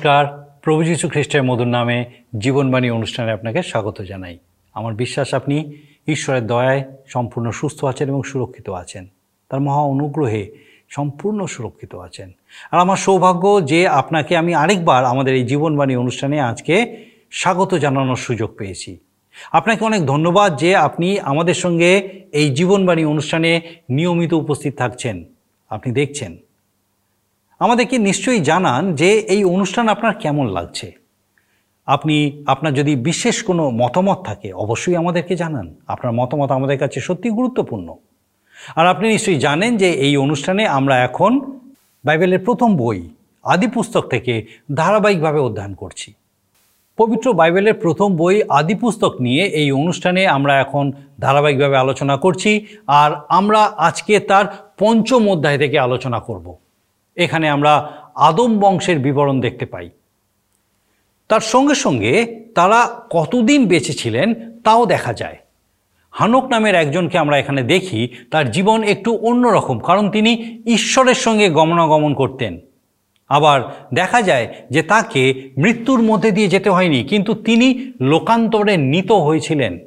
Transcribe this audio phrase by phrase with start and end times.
[0.00, 2.04] নমস্কার। প্রভু যীশু খ্রিস্টের মধুর নামে
[2.38, 4.38] জীবনবাণী অনুষ্ঠানে আপনাকে স্বাগত জানাই।
[4.74, 5.72] আমার বিশ্বাস, আপনি
[6.08, 9.08] ঈশ্বরের দয়ায় সম্পূর্ণ সুস্থ আছেন এবং সুরক্ষিত আছেন।
[9.48, 10.50] তার মহা অনুগ্রহে
[10.88, 12.32] সম্পূর্ণ সুরক্ষিত আছেন।
[12.70, 16.96] আর আমার সৌভাগ্য যে আপনাকে আমি আরেকবার আমাদের এই জীবনবাণী অনুষ্ঠানে আজকে
[17.30, 18.98] স্বাগত জানানোর সুযোগ পেয়েছি।
[19.52, 21.98] আপনাকে অনেক ধন্যবাদ যে আপনি আমাদের সঙ্গে
[22.32, 23.60] এই জীবনবাণী অনুষ্ঠানে
[23.90, 25.24] নিয়মিত উপস্থিত থাকছেন।
[25.70, 26.36] আপনি দেখছেন।
[27.60, 30.92] আমাদেরকে নিশ্চয়ই জানান যে এই অনুষ্ঠান আপনার কেমন লাগছে।
[31.86, 37.30] আপনি, আপনার যদি বিশেষ কোনো মতামত থাকে, অবশ্যই আমাদেরকে জানান। আপনার মতামত আমাদের কাছে সত্যি
[37.30, 37.94] গুরুত্বপূর্ণ।
[38.76, 41.40] আর আপনি নিশ্চয়ই জানেন যে এই অনুষ্ঠানে আমরা এখন
[42.04, 43.08] বাইবেলের প্রথম বই
[43.44, 46.12] আদি পুস্তক থেকে ধারাবাহিকভাবে অধ্যয়ন করছি।
[46.96, 53.10] পবিত্র বাইবেলের প্রথম বই আদি পুস্তক নিয়ে এই অনুষ্ঠানে আমরা এখন ধারাবাহিকভাবে আলোচনা করছি। আর
[53.28, 54.44] আমরা আজকে তার
[54.78, 56.56] পঞ্চম অধ্যায় থেকে আলোচনা করব।
[57.16, 59.90] এখানে আমরা আদম বংশের বিবরণ দেখতে পাই।
[61.28, 65.36] তার সঙ্গে সঙ্গে তারা কতদিন বেঁচে ছিলেন তাও দেখা যায়।
[66.10, 72.14] হানক নামের একজনকে আমরা এখানে দেখি, তার জীবন একটু অন্যরকম কারণ তিনি ঈশ্বরের সঙ্গে গমনাগমন
[72.14, 72.60] করতেন।
[73.28, 79.78] আবার দেখা যায় যে তাকে মৃত্যুর মধ্যে দিয়ে যেতে হয়নি, কিন্তু তিনি লোকান্তরে নিত হয়েছিলেন।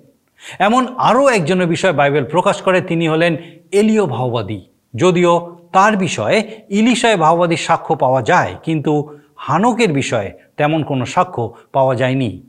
[0.60, 3.38] এমন আরও একজনের বিষয় বাইবেল প্রকাশ করে, তিনি হলেন
[3.72, 4.62] এলিও ভাওবাদী,
[4.96, 11.96] যদিও তার বিষয়ে ইলিশয় ভাওবাদীর সাক্ষ্য পাওয়া যায়, কিন্তু হানকের বিষয়ে তেমন কোনো সাক্ষ্য পাওয়া
[11.96, 12.42] যায়নি।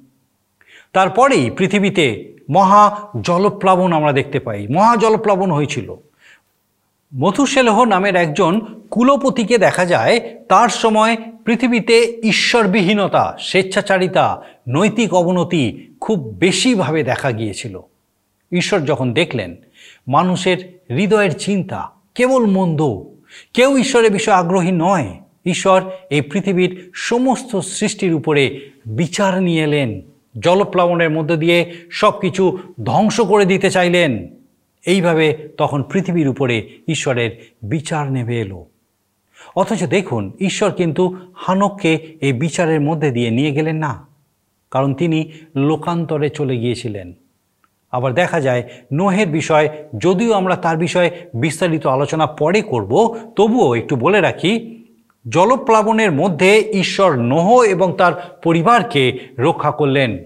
[0.92, 5.94] তারপরেই পৃথিবীতে মহা জলপ্লাবন আমরা দেখতে পাই। মহা জলপ্লাবন হয়েছিল।
[7.16, 15.64] মধুসেলহ নামের একজন কুলপতিকে দেখা যায়, তার সময় পৃথিবীতে ঈশ্বরবিহীনতা, স্বেচ্ছাচারিতা, নৈতিক অবনতি
[16.00, 17.80] খুব বেশিভাবে দেখা গিয়েছিল।
[18.52, 19.56] ঈশ্বর যখন দেখলেন,
[20.08, 20.58] মানুষের
[20.90, 22.80] হৃদয়ের চিন্তা কেবল মন্দ
[23.54, 30.02] কেউ ঈশ্বরের বিষয়ে আগ্রহী নয়। ঈশ্বর এই পৃথিবীর সমস্ত সৃষ্টির উপরে বিচার নিয়ে এলেন।
[30.38, 34.28] জলপ্লাবনের মধ্যে দিয়ে সব কিছু ধ্বংস করে দিতে চাইলেন।
[34.86, 38.66] এইভাবে তখন পৃথিবীর উপরে ঈশ্বরের বিচার নেমে এলো।
[39.56, 44.06] অথচ দেখুন, ঈশ্বর কিন্তু হানককে এই বিচারের মধ্যে দিয়ে নিয়ে গেলেন না।
[44.70, 47.12] কারণ তিনি লোকান্তরে চলে গিয়েছিলেন।
[47.94, 48.62] আবার দেখা যায়
[48.92, 49.68] নোহের বিষয়,
[49.98, 54.84] যদিও আমরা তার বিষয়ে বিস্তারিত আলোচনা পরে করব, তবুও একটু বলে রাখি,
[55.28, 60.18] জলপ্লাবনের মধ্যে ঈশ্বর নোহ এবং তার পরিবারকে রক্ষা করলেন।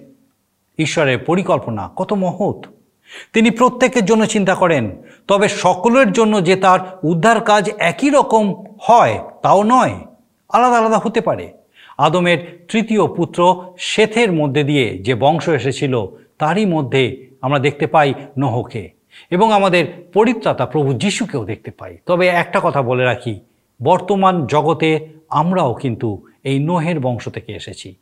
[0.78, 2.66] ঈশ্বরের পরিকল্পনা কত মহৎ।
[3.32, 4.90] তিনি প্রত্যেকের জন্য চিন্তা করেন,
[5.28, 9.94] তবে সকলের জন্য যে তার উদ্ধার কাজ একই রকম হয়, তাও নয়।
[10.48, 11.52] আলাদা আলাদা হতে পারে।
[11.98, 16.06] আদমের তৃতীয় পুত্র শেথের মধ্যে দিয়ে যে বংশ এসেছিল,
[16.38, 18.90] তারই মধ্যে আমরা দেখতে পাই নহকে
[19.30, 23.40] এবং আমাদের পরিত্রাতা প্রভু যিশুকেও দেখতে পাই। তবে একটা কথা বলে রাখি,
[23.82, 27.94] বর্তমান জগতে আমরাও কিন্তু এই নোহের বংশ থেকে এসেছি।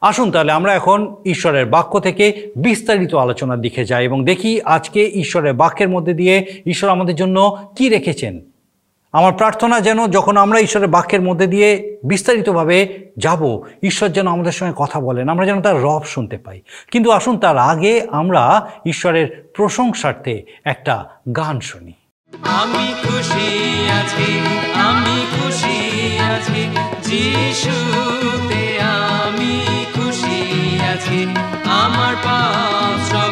[0.00, 5.52] আসুন তাহলে আমরা এখন ঈশ্বরের বাক্য থেকে বিস্তারিত আলোচনার দিকে যাই এবং দেখি আজকে ঈশ্বরের
[5.52, 8.51] বাক্যের মধ্যে দিয়ে ঈশ্বর আমাদের জন্য কি রেখেছেন।
[9.12, 14.72] আমার প্রার্থনা যেন যখন আমরা ঈশ্বরের বাক্যের মধ্যে দিয়ে বিস্তারিতভাবে যাব, ঈশ্বর যেন আমাদের সঙ্গে
[14.76, 20.42] কথা বলেন, আমরা যেন তার রব শুনতে পাই। কিন্তু আসুন তার আগে আমরা ঈশ্বরের প্রশংসার্থে
[20.64, 21.04] একটা
[21.36, 21.92] গান শুনি।
[22.42, 24.40] আমি খুশি আছি,
[24.74, 26.68] আমি খুশি আছি,
[27.02, 30.40] যিশুতে আমি খুশি
[30.92, 31.26] আছি,
[31.64, 33.31] আমার পাপ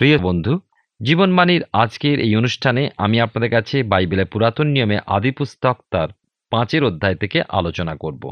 [0.00, 0.54] প্রিয় বন্ধু
[1.00, 6.08] জীবনবাণীর আজকের এই অনুষ্ঠানে আমি আপনাদের কাছে বাইবেলের পুরাতন নিয়মে আদি পুস্তক তার
[6.52, 8.22] পাঁচের অধ্যায় থেকে আলোচনা করব।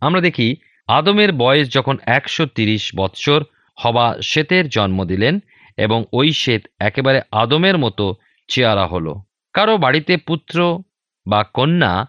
[0.00, 0.56] আমরা দেখি,
[0.88, 3.40] আদমের বয়স যখন একশো তিরিশ বৎসর
[3.78, 5.34] হবা শ্বেতের জন্ম দিলেন
[5.76, 8.14] এবং ওই শ্বেত একেবারে আদমের মতো
[8.48, 9.12] চেয়ারা হলো।
[9.54, 10.56] কারও বাড়িতে পুত্র
[11.26, 12.06] বা কন্যা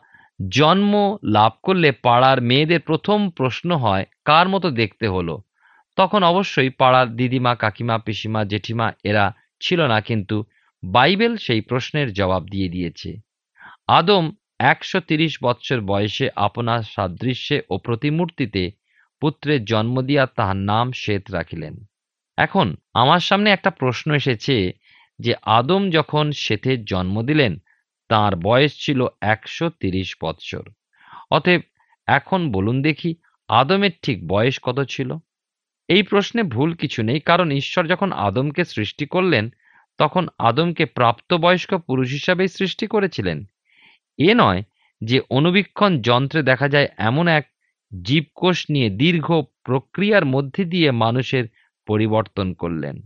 [0.52, 5.36] জন্ম লাভ করলে পাড়ার মেয়েদের প্রথম প্রশ্ন হয়, কার মতো দেখতে হলো?
[5.98, 9.26] তখন অবশ্যই পাড়ার দিদিমা, কাকিমা, পিসিমা, জেঠিমা এরা
[9.60, 10.44] ছিল না, কিন্তু
[10.84, 13.10] বাইবেল সেই প্রশ্নের জবাব দিয়ে দিয়েছে।
[13.88, 18.64] আদম একশো তিরিশ বৎসর বয়সে আপনার সাদৃশ্যে ও প্রতিমূর্তিতে
[19.22, 21.74] পুত্রের জন্ম দিয়া তাহার নাম শ্বেত রাখিলেন।
[22.38, 24.74] এখন আমার সামনে একটা প্রশ্ন এসেছে
[25.20, 27.54] যে আদম যখন শ্বেতের জন্ম দিলেন,
[28.10, 30.66] তার বয়স ছিল একশো তিরিশ বৎসর।
[31.32, 31.62] অতএব
[32.08, 33.12] এখন বলুন দেখি,
[33.50, 35.10] আদমের ঠিক বয়স কত ছিল?
[35.90, 39.50] এই প্রশ্নে ভুল কিছু নেই, কারণ ঈশ্বর যখন আদমকে সৃষ্টি করলেন,
[39.98, 43.46] তখন আদমকে প্রাপ্তবয়স্ক পুরুষ হিসাবেই সৃষ্টি করেছিলেন।
[44.20, 44.64] এ নয়
[45.02, 47.46] যে অনুবীক্ষণ যন্ত্রে দেখা যায় এমন এক
[48.04, 49.28] জীবকোষ নিয়ে দীর্ঘ
[49.64, 51.46] প্রক্রিয়ার মধ্যে দিয়ে মানুষের
[51.88, 53.02] পরিবর্তন করলেন।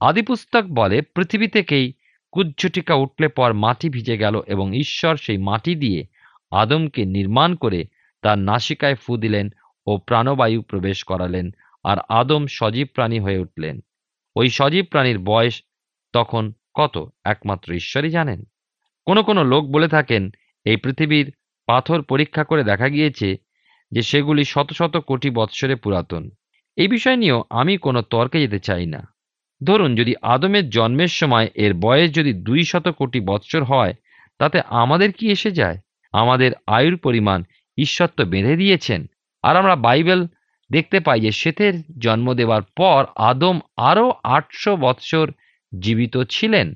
[0.00, 1.92] আদিপুস্তক বলে, পৃথিবী থেকেই
[2.32, 6.06] কুজ্ঝটিকা উঠলে পর মাটি ভিজে গেল এবং ঈশ্বর সেই মাটি দিয়ে
[6.52, 7.84] আদমকে নির্মাণ করে
[8.22, 9.50] তার নাসিকায় ফু দিলেন
[9.86, 11.50] ও প্রাণবায়ু প্রবেশ করালেন
[11.84, 13.80] আর আদম সজীব প্রাণী হয়ে উঠলেন।
[14.36, 15.62] ওই সজীব প্রাণীর বয়স
[16.12, 18.44] তখন কত, একমাত্র ঈশ্বরই জানেন।
[19.06, 20.30] কোনো কোনো লোক বলে থাকেন,
[20.64, 21.32] এই পৃথিবীর
[21.66, 23.36] পাথর পরীক্ষা করে দেখা গিয়েছে
[23.92, 26.30] যে সেগুলি শত শত কোটি বৎসরে পুরাতন।
[26.76, 29.14] এই বিষয় নিয়েও আমি কোনো তর্কে যেতে চাই না।
[29.64, 33.94] ধরুন, যদি আদমের জন্মের সময় এর বয়স যদি দুই শত কোটি বৎসর হয়,
[34.38, 35.78] তাতে আমাদের কি এসে যায়?
[36.12, 37.44] আমাদের আয়ুর পরিমাণ
[37.78, 39.06] ঈশ্বর তো বেঁধে দিয়েছেন।
[39.42, 40.26] আর আমরা বাইবেল
[40.72, 43.56] দেখতে পাই যে শ্বেতের জন্ম দেওয়ার পর আদম
[43.90, 45.26] আরও আটশো বৎসর
[45.72, 46.68] জীবিত ছিলেন।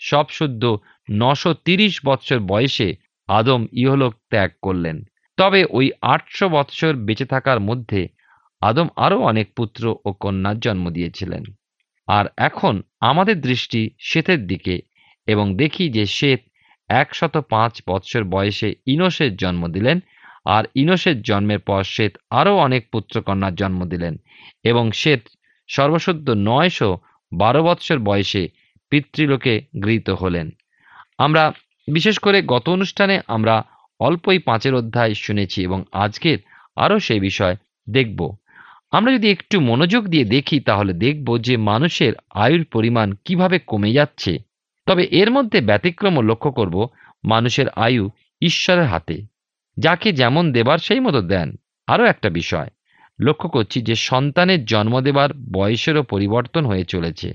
[0.00, 0.62] সব শুদ্ধ
[1.12, 2.88] নশো তিরিশ বৎসর বয়সে
[3.28, 4.96] আদম ইহলোক ত্যাগ করলেন।
[5.38, 8.00] তবে ওই আটশো বৎসর বেঁচে থাকার মধ্যে
[8.62, 11.42] আদম আরও অনেক পুত্র ও কন্যার জন্ম দিয়েছিলেন।
[12.08, 14.74] আর এখন আমাদের দৃষ্টি শ্বেতের দিকে
[15.28, 16.40] এবং দেখি যে শ্বেত
[16.90, 19.96] একশত পাঁচ বৎসর বয়সে ইনোসের জন্ম দিলেন
[20.44, 24.16] আর ইনোসের জন্মের পর শ্বেত আরও অনেক পুত্রকন্যার জন্ম দিলেন
[24.64, 25.20] এবং শ্বেত
[25.68, 26.98] সর্বসদ্য নয়শো
[27.32, 28.48] বারো বৎসর বয়সে
[28.90, 30.50] পিতৃলোকে গৃহীত হলেন।
[31.18, 31.52] আমরা,
[31.92, 33.64] বিশেষ করে গত অনুষ্ঠানে আমরা
[34.00, 36.38] অল্পই পাঁচের অধ্যায় শুনেছি এবং আজকের
[36.76, 37.56] আরও সেই বিষয়
[37.90, 38.36] দেখব।
[38.90, 44.38] আমরা যদি একটু মনোযোগ দিয়ে দেখি, তাহলে দেখব যে মানুষের আয়ুর পরিমাণ কীভাবে কমে যাচ্ছে।
[44.86, 46.88] তবে এর মধ্যে ব্যতিক্রমও লক্ষ্য করব,
[47.24, 49.33] মানুষের আয়ু ঈশ্বরের হাতে।
[49.76, 51.56] যাকে যেমন দেবার সেই মতো দেন।
[51.86, 52.68] আরও একটা বিষয়,
[53.20, 57.32] লক্ষ্য করছি যে সন্তানের জন্ম দেবার বয়সেরও পরিবর্তন হয়ে চলেছে।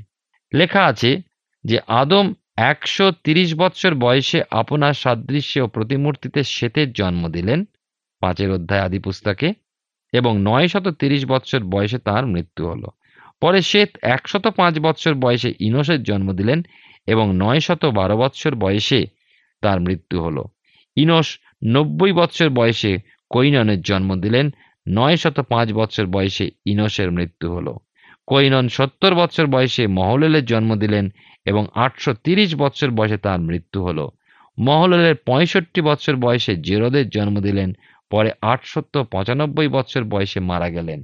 [0.54, 1.22] লেখা আছে
[1.64, 7.66] যে আদম একশো তিরিশ বৎসর বয়সে আপনার সাদৃশ্য ও প্রতিমূর্তিতে শ্বেতের জন্ম দিলেন,
[8.22, 9.54] পাঁচের অধ্যায় আদি পুস্তকে,
[10.14, 12.88] এবং নয় শত তিরিশ বৎসর বয়সে তার মৃত্যু হলো।
[13.42, 16.64] পরে শ্বেত একশত পাঁচ বৎসর বয়সে ইনোসের জন্ম দিলেন
[17.08, 19.06] এবং নয় শত বারো বৎসর বয়সে
[19.62, 20.44] তার মৃত্যু হলো।
[21.02, 21.28] ইনোস
[21.74, 22.92] নব্বই বৎসর বয়সে
[23.32, 24.46] কৈননের জন্ম দিলেন।
[24.88, 27.74] নয় শত পাঁচ বৎসর বয়সে ইনসের মৃত্যু হলো।
[28.28, 31.06] কৈনন সত্তর বৎসর বয়সে মহলেলের জন্ম দিলেন
[31.46, 34.06] এবং আটশো তিরিশ বৎসর বয়সে তার মৃত্যু হলো।
[34.58, 37.70] মহলেলের পঁয়ষট্টি বৎসর বয়সে জেরদের জন্ম দিলেন,
[38.12, 41.00] পরে আটশত পঁচানব্বই বৎসর বয়সে মারা গেলেন।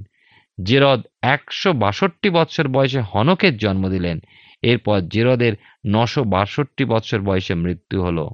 [0.58, 1.00] জেরদ
[1.34, 4.16] একশো বাষট্টি বৎসর বয়সে হনকের জন্ম দিলেন,
[4.62, 5.54] এরপর জেরদের
[5.86, 8.26] নশো বাষট্টি বৎসর বয়সে মৃত্যু হলো।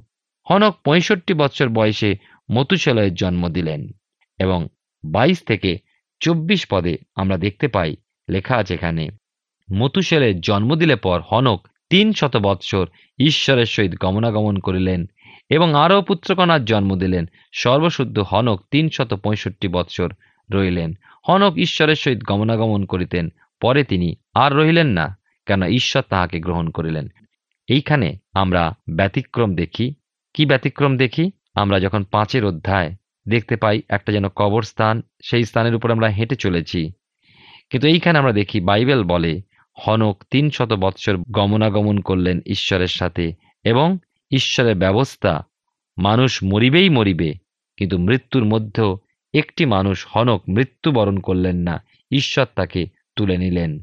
[0.49, 2.15] হনক পঁয়ষট্টি বৎসর বয়সে
[2.51, 3.89] মতুশলয়ের জন্ম দিলেন
[4.39, 4.67] এবং
[5.05, 5.77] বাইশ থেকে
[6.19, 7.95] চব্বিশ পদে আমরা দেখতে পাই,
[8.29, 9.09] লেখা আছে এখানে
[9.73, 12.87] মতুশেলের জন্ম দিলে পর হনক তিন শত বৎসর
[13.19, 15.05] ঈশ্বরের সহিত গমনাগমন করিলেন
[15.49, 20.09] এবং আরও পুত্রকণার জন্ম দিলেন। সর্বশুদ্ধ হনক তিন শত পঁয়ষট্টি বৎসর
[20.51, 20.93] রইলেন।
[21.29, 23.29] হনক ঈশ্বরের সহিত গমনাগমন করিতেন,
[23.61, 27.07] পরে তিনি আর রহিলেন না কেন ঈশ্বর তাহাকে গ্রহণ করিলেন।
[27.67, 29.93] এইখানে আমরা ব্যতিক্রম দেখি।
[30.33, 31.31] কি ব্যতিক্রম দেখি?
[31.55, 32.95] আমরা যখন পাঁচের অধ্যায়
[33.27, 36.91] দেখতে পাই একটা যেন কবরস্থান, সেই স্থানের উপর আমরা হেঁটে চলেছি।
[37.69, 39.41] কিন্তু এইখানে আমরা দেখি বাইবেল বলে,
[39.87, 43.97] হনক তিন শত বৎসর গমনাগমন করলেন ঈশ্বরের সাথে এবং
[44.31, 45.45] ঈশ্বরের ব্যবস্থা,
[45.97, 47.33] মানুষ মরিবেই মরিবে,
[47.77, 48.99] কিন্তু মৃত্যুর মধ্যেও
[49.33, 53.79] একটি মানুষ হনক মৃত্যুবরণ করলেন না, ঈশ্বর তাকে তুলে নিলেন।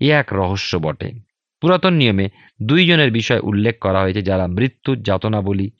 [0.00, 1.12] এ এক রহস্য বটে।
[1.60, 2.28] পুরাতন নিয়মে
[2.62, 5.70] দুইজনের বিষয় উল্লেখ করা হয়েছে যারা মৃত্যুর যাতনা বলি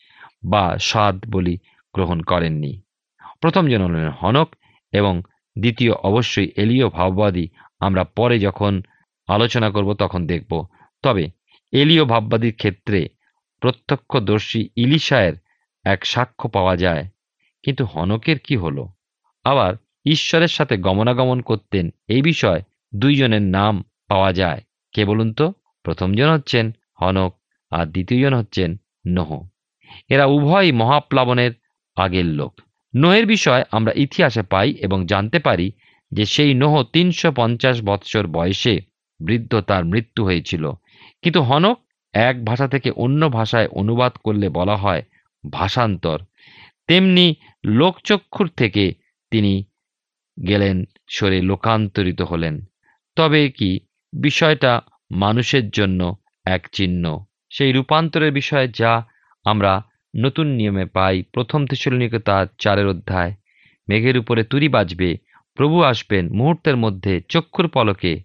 [0.45, 1.59] বা স্বাদ বলি
[1.95, 2.81] গ্রহণ করেননি।
[3.41, 4.57] প্রথম জন হলেন হনক
[4.93, 5.23] এবং
[5.59, 7.49] দ্বিতীয় অবশ্যই এলীয় ভাববাদী
[7.81, 8.83] আমরা পরে যখন
[9.29, 10.67] আলোচনা করব তখন দেখব।
[11.03, 11.29] তবে
[11.73, 13.09] এলীয় ভাববাদীর ক্ষেত্রে
[13.61, 15.33] প্রত্যক্ষদর্শী ইলিশায়ের
[15.85, 17.05] এক সাক্ষ্য পাওয়া যায়।
[17.63, 18.87] কিন্তু হনকের কি হল?
[19.45, 19.75] আবার
[20.05, 22.63] ঈশ্বরের সাথে গমনাগমন করতেন এই বিষয়
[22.95, 24.61] দুইজনের নাম পাওয়া যায়।
[24.93, 25.53] কে বলুন তো?
[25.83, 26.73] প্রথমজন হচ্ছেন
[27.03, 29.49] হনক আর দ্বিতীয়জন হচ্ছেন নোহ।
[30.09, 31.53] এরা উভয়ই মহাপ্লাবনের
[31.97, 32.61] আগের লোক।
[32.97, 35.73] নোহের বিষয় আমরা ইতিহাসে পাই এবং জানতে পারি
[36.13, 38.81] যে সেই নোহ তিনশো পঞ্চাশ বৎসর বয়সে
[39.21, 40.71] বৃদ্ধ তার মৃত্যু হয়েছিল।
[41.23, 41.79] কিন্তু হনক
[42.13, 45.03] এক ভাষা থেকে অন্য ভাষায় অনুবাদ করলে বলা হয়
[45.51, 46.19] ভাষান্তর।
[46.87, 47.35] তেমনি
[47.65, 48.95] লোকচক্ষুর থেকে
[49.31, 49.65] তিনি
[50.47, 52.65] গেলেন সরে লোকান্তরিত হলেন।
[53.17, 53.81] তবে কি
[54.13, 57.25] বিষয়টা মানুষের জন্য এক চিহ্ন?
[57.51, 59.07] সেই রূপান্তরের বিষয়ে যা
[59.45, 59.83] আমরা
[60.17, 63.35] নতুন নিয়মে পাই প্রথম তেসলিনিকে তার চারের অধ্যায়।
[63.89, 65.17] মেঘের উপরে তুরি বাজবে,
[65.55, 68.23] প্রভু আসবেন মুহূর্তের মধ্যে চক্ষুর পলকে।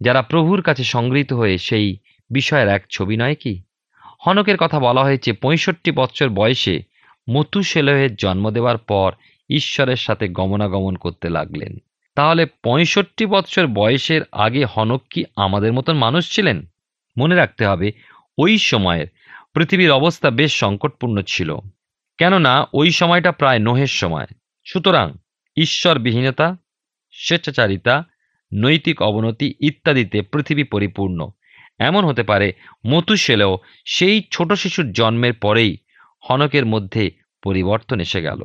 [0.00, 1.98] যারা প্রভুর কাছে সংগৃহীত হয়ে সেই
[2.30, 3.62] বিষয়ের এক ছবি নয় কি?
[4.26, 6.82] হনকের কথা বলা হয়েছে পঁয়ষট্টি বৎসর বয়সে
[7.30, 9.12] মতুশেলহের জন্ম দেওয়ার পর
[9.50, 11.76] ঈশ্বরের সাথে গমনাগমন করতে লাগলেন।
[12.14, 16.66] তাহলে পঁয়ষট্টি বৎসর বয়সের আগে হনক কি আমাদের মতন মানুষ ছিলেন?
[17.18, 17.92] মনে রাখতে হবে,
[18.38, 19.06] ওই সময়ের
[19.54, 21.56] পৃথিবীর অবস্থা বেশ সংকটপূর্ণ ছিল।
[22.18, 24.26] কেননা, ওই সময়টা প্রায় নোহের সময়।
[24.64, 25.12] সুতরাং
[25.56, 26.56] ঈশ্বরবিহীনতা,
[27.12, 28.04] স্বেচ্ছাচারিতা,
[28.54, 31.28] নৈতিক অবনতি ইত্যাদিতে পৃথিবী পরিপূর্ণ।
[31.78, 32.52] এমন হতে পারে
[32.86, 35.76] মতুশেলেও সেই ছোট শিশুর জন্মের পরেই
[36.30, 37.10] হনকের মধ্যে
[37.44, 38.44] পরিবর্তন এসে গেল।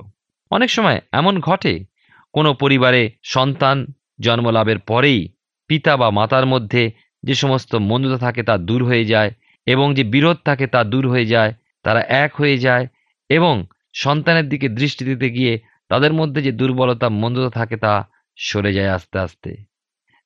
[0.51, 1.85] অনেক সময় এমন ঘটে,
[2.33, 3.87] কোনো পরিবারে সন্তান
[4.21, 5.29] জন্মলাভের পরেই
[5.67, 6.91] পিতা বা মাতার মধ্যে
[7.23, 9.31] যে সমস্ত মন্দতা থাকে তা দূর হয়ে যায়
[9.67, 12.87] এবং যে বিরোধ থাকে তা দূর হয়ে যায়, তারা এক হয়ে যায়
[13.29, 15.59] এবং সন্তানের দিকে দৃষ্টি দিতে গিয়ে
[15.89, 18.07] তাদের মধ্যে যে দুর্বলতা, মন্দতা থাকে তা
[18.37, 19.55] সরে যায় আস্তে আস্তে।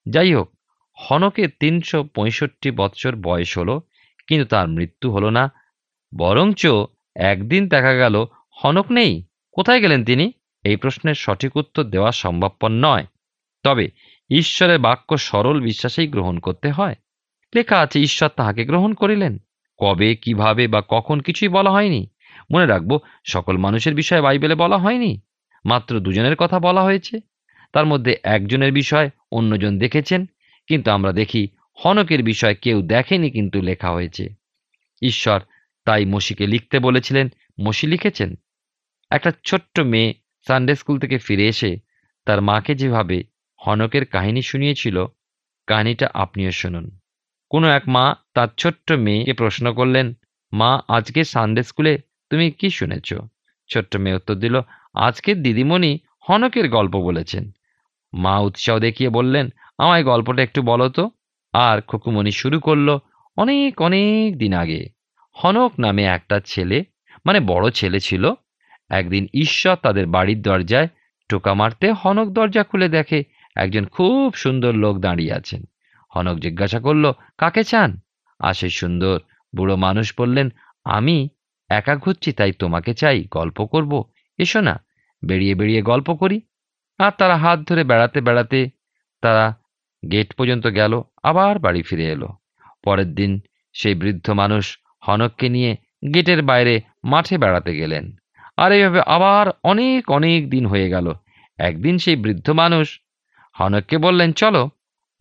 [0.10, 0.52] যাই হোক
[0.98, 3.82] হনকের তিনশো পঁয়ষট্টি বৎসর বয়স হলো,
[4.28, 5.52] কিন্তু তার মৃত্যু হলো না।
[6.18, 6.68] বরঞ্চ
[7.16, 8.26] একদিন দেখা গেল,
[8.64, 10.32] হনক নেই। কোথায় গেলেন তিনি?
[10.64, 13.06] এই প্রশ্নের সঠিক উত্তর দেওয়া সম্ভবপর নয়।
[13.64, 13.90] তবে
[14.30, 16.96] ঈশ্বরের বাক্য সরল বিশ্বাসেই গ্রহণ করতে হয়।
[17.56, 19.38] লেখা আছে, ঈশ্বর তাহাকে গ্রহণ করিলেন।
[19.78, 22.08] কবে, কীভাবে বা কখন কিছুই বলা হয়নি।
[22.54, 25.22] মনে রাখব, সকল মানুষের বিষয়ে বাইবেলে বলা হয়নি।
[25.66, 27.20] মাত্র দুজনের কথা বলা হয়েছে।
[27.74, 30.26] তার মধ্যে একজনের বিষয় অন্যজন দেখেছেন,
[30.68, 31.48] কিন্তু আমরা দেখি
[31.86, 34.30] হনকের বিষয় কেউ দেখেনি কিন্তু লেখা হয়েছে।
[35.02, 35.40] ঈশ্বর
[35.86, 37.30] তাই মসিকে লিখতে বলেছিলেন,
[37.62, 38.36] মসি লিখেছেন?
[39.10, 40.14] একটা ছোট্ট মেয়ে
[40.48, 41.78] সানডে স্কুল থেকে ফিরে এসে
[42.26, 43.24] তার মাকে যেভাবে
[43.68, 45.06] হনকের কাহিনী শুনিয়েছিল,
[45.68, 47.01] কাহিনীটা আপনিও শুনুন।
[47.52, 50.14] কোনো এক মা তার ছোট্ট মেয়েকে প্রশ্ন করলেন,
[50.54, 51.98] মা, আজকে সানডে স্কুলে
[52.30, 53.14] তুমি কি শুনেছ?
[53.70, 54.62] ছোট্ট মেয়ে উত্তর দিল
[54.94, 57.52] আজকের দিদিমণি হনকের গল্প বলেছেন।
[58.14, 61.12] মা উৎসাহ দেখিয়ে বললেন, আমায় গল্পটা একটু বলো তো।
[61.54, 62.98] আর খুকুমণি শুরু করল,
[63.38, 64.90] অনেক অনেক দিন আগে
[65.44, 66.84] হনক নামে একটা ছেলে
[67.26, 68.34] মানে বড় ছেলে ছিল,
[68.90, 70.88] একদিন ঈশ্বর তাদের বাড়ির দরজায়
[71.30, 73.24] টোকা মারতে হনক দরজা খুলে দেখে
[73.56, 75.64] একজন খুব সুন্দর লোক দাঁড়িয়ে আছেন।
[76.16, 78.00] হনক জিজ্ঞাসা করল, কাকে চান?
[78.40, 79.20] আর সেই সুন্দর,
[79.56, 80.50] বুড়ো মানুষ বললেন,
[80.86, 81.30] আমি
[81.70, 84.04] একা ঘুরছি, তাই তোমাকে চাই, গল্প করব।
[84.38, 84.84] এসো না,
[85.26, 86.42] বেরিয়ে বেরিয়ে গল্প করি।
[87.00, 88.70] আর তারা হাত ধরে বেড়াতে বেড়াতে
[89.22, 89.56] তারা
[90.12, 92.28] গেট পর্যন্ত গেল, আবার বাড়ি ফিরে এলো।
[92.84, 93.42] পরের দিন
[93.74, 95.78] সেই বৃদ্ধ মানুষ হনককে নিয়ে
[96.14, 98.12] গেটের বাইরে মাঠে বেড়াতে গেলেন।
[98.58, 101.14] আর এইভাবে আবার অনেক অনেক দিন হয়ে গেল।
[101.58, 103.02] একদিন সেই বৃদ্ধ মানুষ
[103.60, 104.70] হনককে বললেন, চলো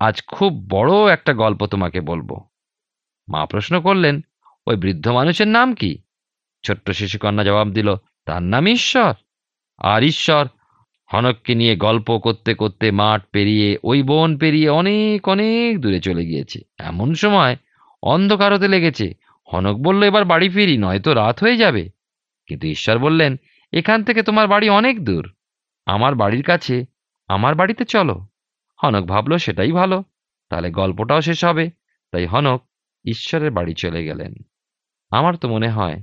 [0.00, 2.40] আজ খুব বড় একটা গল্প তোমাকে বলব।
[3.28, 4.21] মা প্রশ্ন করলেন,
[4.66, 6.02] ওই বৃদ্ধ মানুষের নাম কি?
[6.64, 9.14] ছোট্ট শিশুকন্যা জবাব দিল, তার নাম ঈশ্বর।
[9.78, 10.49] আর ঈশ্বর
[11.12, 16.61] হনককে নিয়ে গল্প করতে করতে মাঠ পেরিয়ে, ওই বন পেরিয়ে অনেক অনেক দূরে চলে গিয়েছে।
[16.78, 17.57] এমন সময়
[18.02, 19.14] অন্ধকার হতে লেগেছে।
[19.52, 21.90] হনক বলল, এবার বাড়ি ফিরি, নয়তো রাত হয়ে যাবে।
[22.47, 23.37] কিন্তু ঈশ্বর বললেন,
[23.73, 25.33] এখান থেকে তোমার বাড়ি অনেক দূর।
[25.87, 26.85] আমার বাড়ির কাছে,
[27.28, 28.29] আমার বাড়িতে চলো।
[28.84, 30.04] হনক ভাবলো সেটাই ভালো।
[30.49, 31.70] তাহলে গল্পটাও শেষ হবে।
[32.12, 32.68] তাই হনক
[33.04, 34.34] ঈশ্বরের বাড়ি চলে গেলেন।
[35.10, 36.02] আমার তো মনে হয়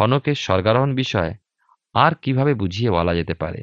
[0.00, 1.34] হনকের স্বর্গারোহণ বিষয়
[1.94, 3.62] আর কীভাবে বুঝিয়ে বলা যেতে পারে।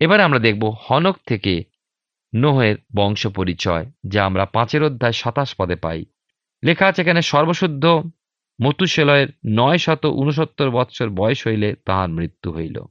[0.00, 1.64] এবারে আমরা দেখব হনক থেকে
[2.34, 6.04] নোহের বংশ পরিচয়, যা আমরা পাঁচের অধ্যায় সাতাশ পদে পাই।
[6.64, 8.02] লেখা আছে এখানে, সর্বশুদ্ধ
[8.62, 12.84] মতুশেলয়ের নয় শত উনসত্তর বৎসর বয়স হইলে তাহার মৃত্যু হইল।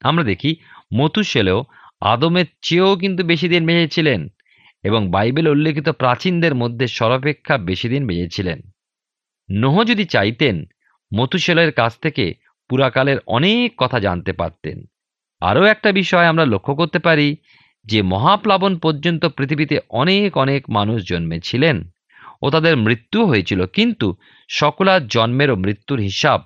[0.00, 0.56] আমরা দেখি
[0.94, 1.64] মতুশেলেও
[2.00, 4.28] আদমের চেয়েও কিন্তু বেশি দিন বেঁচেছিলেন
[4.84, 8.60] এবং বাইবেল উল্লেখিত প্রাচীনদের মধ্যে সর্বাপেক্ষা বেশি দিন বেঁচেছিলেন।
[9.50, 10.64] নোহ যদি চাইতেন
[11.14, 12.34] মতুশেলের কাছ থেকে
[12.68, 14.84] পুরাকালের অনেক কথা জানতে পারতেন।
[15.40, 17.36] আরও একটা বিষয় আমরা লক্ষ্য করতে পারি
[17.84, 21.90] যে মহাপ্লাবন পর্যন্ত পৃথিবীতে অনেক অনেক মানুষ জন্মেছিলেন
[22.42, 24.16] ও তাদের মৃত্যু হয়েছিল। কিন্তু
[24.48, 26.42] সকলার জন্মের ও মৃত্যুর হিসাব,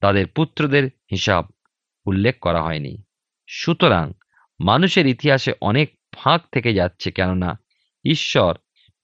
[0.00, 1.44] তাদের পুত্রদের হিসাব
[2.06, 3.02] উল্লেখ করা হয়নি।
[3.46, 4.12] সুতরাং
[4.60, 7.58] মানুষের ইতিহাসে অনেক ফাঁক থেকে যাচ্ছে কেননা
[8.04, 8.54] ঈশ্বর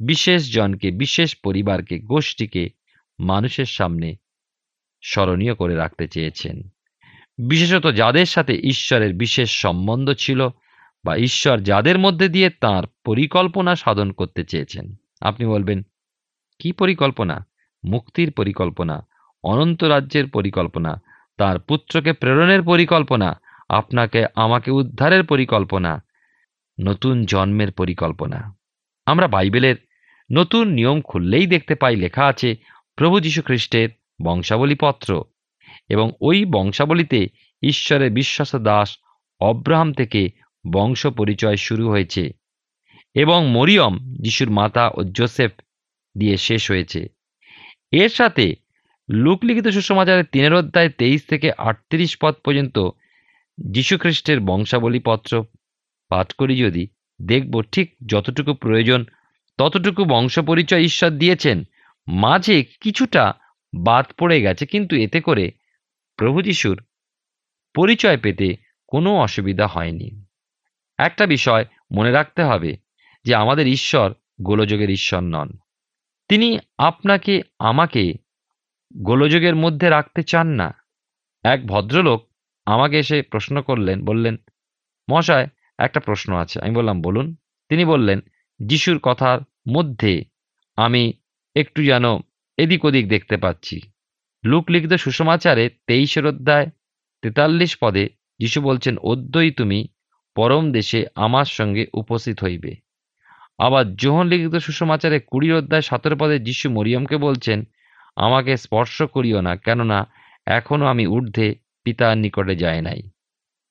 [0.00, 2.70] বিশেষ জনকে, বিশেষ পরিবারকে, গোষ্ঠীকে
[3.18, 4.16] মানুষের সামনে
[5.02, 6.62] স্মরণীয় করে রাখতে চেয়েছেন।
[7.38, 10.48] বিশেষত যাদের সাথে ঈশ্বরের বিশেষ সম্বন্ধ ছিল
[11.04, 15.82] বা ঈশ্বর যাদের মধ্যে দিয়ে তার পরিকল্পনা সাধন করতে চেয়েছেন। আপনি বলবেন,
[16.58, 17.46] কি পরিকল্পনা?
[17.84, 19.06] মুক্তির পরিকল্পনা?
[19.44, 21.02] অনন্ত রাজ্যের পরিকল্পনা?
[21.38, 23.40] তার পুত্রকে প্রেরণের পরিকল্পনা?
[23.68, 26.04] আপনাকে আমাকে উদ্ধারের পরিকল্পনা,
[26.78, 28.56] নতুন জন্মের পরিকল্পনা।
[29.06, 29.76] আমরা বাইবেলের
[30.32, 32.56] নতুন নিয়ম খুললেই দেখতে পাই লেখা আছে,
[32.96, 33.88] প্রভু যীশু খ্রিস্টের
[34.24, 35.24] বংশাবলী পত্র
[35.88, 37.28] এবং ওই বংশাবলীতে
[37.62, 38.98] ঈশ্বরের বিশ্বাস দাস
[39.40, 40.28] অব্রাহাম থেকে
[40.72, 42.32] বংশ পরিচয় শুরু হয়েছে
[43.14, 45.50] এবং মরিয়ম, যিশুর মাতা ও জোসেফ
[46.18, 47.08] দিয়ে শেষ হয়েছে।
[47.92, 48.54] এর সাথে
[49.10, 52.78] লুকলিখিত সুসমাচারের তিনের অধ্যায় তেইশ থেকে আটত্রিশ পদ পর্যন্ত
[53.58, 55.44] যীশুখ্রিস্টের বংশাবলীপত্র
[56.08, 56.88] পাঠ করি যদি,
[57.22, 59.04] দেখব ঠিক যতটুকু প্রয়োজন,
[59.58, 61.64] ততটুকু বংশ পরিচয় ঈশ্বর দিয়েছেন।
[62.08, 63.34] মাঝে কিছুটা
[63.76, 65.52] বাদ পড়ে গেছে, কিন্তু এতে করে
[66.16, 66.84] প্রভু যিশুর
[67.74, 68.56] পরিচয় পেতে
[68.88, 70.24] কোনো অসুবিধা হয়নি।
[70.98, 72.76] একটা বিষয় মনে রাখতে হবে
[73.24, 75.50] যে, আমাদের ঈশ্বর গোলযোগের ঈশ্বর নন।
[76.28, 78.14] তিনি আপনাকে আমাকে
[78.96, 80.74] গোলযোগের মধ্যে রাখতে চান না।
[81.44, 82.27] এক ভদ্রলোক
[82.68, 84.34] আমাকে এসে প্রশ্ন করলেন, বললেন,
[85.08, 85.46] মহাশয়,
[85.78, 87.26] একটা প্রশ্ন আছে। আমি বললাম, বলুন।
[87.70, 88.18] তিনি বললেন,
[88.60, 89.38] যিশুর কথার
[89.74, 90.14] মধ্যে
[90.78, 91.02] আমি
[91.56, 92.04] একটু যেন
[92.58, 93.76] এদিক ওদিক দেখতে পাচ্ছি।
[94.44, 96.66] লুক লিখিত সুষমাচারে তেইশের অধ্যায়
[97.22, 98.04] তেতাল্লিশ পদে
[98.40, 99.78] যিশু বলছেন অদ্যই তুমি
[100.36, 102.72] পরম দেশে আমার সঙ্গে উপস্থিত হইবে।
[103.58, 107.58] আবার যোহন লিখিত সুষমাচারে কুড়ির অধ্যায় সতেরো পদে যিশু মরিয়মকে বলছেন,
[108.16, 109.98] আমাকে স্পর্শ করিও না, কেননা
[110.58, 111.48] এখনও আমি ঊর্ধ্বে
[111.88, 113.02] পিতার নিকটে যায় নাই।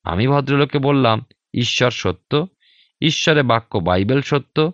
[0.03, 2.47] আমি ভদ্রলোককে বললাম, ঈশ্বর সত্য
[3.01, 4.71] ঈশ্বরের বাক্য বাইবেল সত্য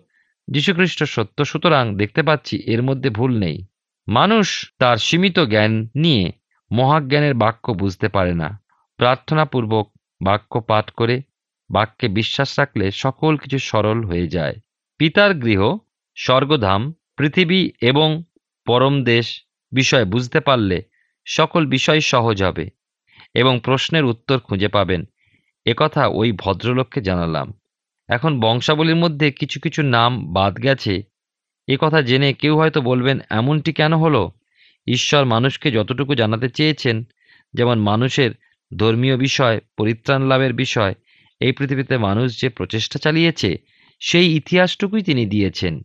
[0.50, 3.66] যীশুখ্রিস্ট সত্য, সুতরাং দেখতে পাচ্ছি এর মধ্যে ভুল নেই।
[4.08, 6.32] মানুষ তার সীমিত জ্ঞান নিয়ে
[6.72, 8.62] মহাজ্ঞানের বাক্য বুঝতে পারে না।
[8.96, 9.92] প্রার্থনাপূর্বক
[10.24, 11.22] বাক্য পাঠ করে
[11.70, 14.54] বাক্যে বিশ্বাস রাখলে সকল কিছু সরল হয়ে যায়।
[14.98, 15.76] পিতার গৃহ,
[16.16, 18.22] স্বর্গধাম, পৃথিবী এবং
[18.66, 20.82] পরম দেশ বিষয় বুঝতে পারলে
[21.26, 22.70] সকল বিষয় সহজ হবে।
[23.34, 25.04] এবং প্রশ্নের উত্তর খুঁজে পাবেন।
[25.66, 27.52] একথা ওই ভদ্রলোককে জানালাম।
[28.08, 31.02] এখন বংশাবলীর মধ্যে কিছু কিছু নাম বাদ গেছে।
[31.68, 34.32] এ কথা জেনে কেউ হয়তো বলবেন, এমনটি কেন হলো?
[34.86, 37.04] ঈশ্বর মানুষকে যতটুকু জানাতে চেয়েছেন,
[37.54, 38.30] যেমন মানুষের
[38.76, 40.94] ধর্মীয় বিষয়, পরিত্রাণ লাভের বিষয়,
[41.40, 43.58] এই পৃথিবীতে মানুষ যে প্রচেষ্টা চালিয়েছে,
[44.00, 45.82] সেই ইতিহাসটুকুই তিনি দিয়েছেন।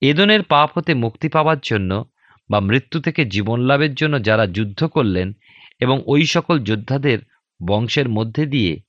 [0.00, 2.04] এদনের পাপ হতে মুক্তি পাওয়ার জন্য
[2.50, 5.32] বা মৃত্যু থেকে জীবন লাভের জন্য যারা যুদ্ধ করলেন
[5.80, 7.18] এবং ওই সকল যোদ্ধাদের
[7.66, 8.80] বংশের মধ্যে দিয়ে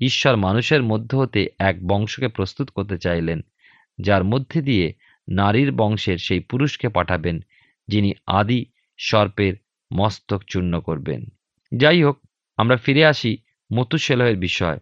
[0.00, 3.40] ঈশ্বর মানুষের মধ্য হতে এক বংশকে প্রস্তুত করতে চাইলেন,
[4.00, 4.94] যার মধ্যে দিয়ে
[5.28, 7.40] নারীর বংশের সেই পুরুষকে পাঠাবেন,
[7.88, 8.66] যিনি আদি
[8.98, 9.54] সর্পের
[9.92, 11.24] মস্তক চূর্ণ করবেন।
[11.76, 12.22] যাই হোক,
[12.56, 13.38] আমরা ফিরে আসি
[13.72, 14.78] মতুশেলহের বিষয়।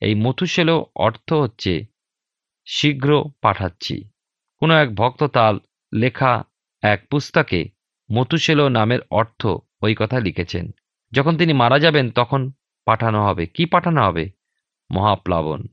[0.00, 1.84] এই মতুশেল অর্থ হচ্ছে,
[2.66, 4.04] শীঘ্র পাঠাচ্ছি।
[4.56, 5.58] কোনো এক ভক্ত তাল
[5.94, 6.44] লেখা
[6.82, 7.68] এক পুস্তকে
[8.12, 9.46] মতুশেল নামের অর্থ
[9.82, 10.70] ওই কথা লিখেছেন।
[11.12, 12.52] যখন তিনি মারা যাবেন, তখন
[12.84, 14.30] পাঠানো হবে। কি পাঠানো হবে?
[14.90, 15.66] মহাপ্লাবন।